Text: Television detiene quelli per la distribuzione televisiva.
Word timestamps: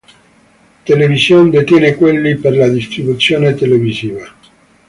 Television 0.83 1.51
detiene 1.51 1.93
quelli 1.93 2.33
per 2.35 2.55
la 2.55 2.67
distribuzione 2.67 3.53
televisiva. 3.53 4.25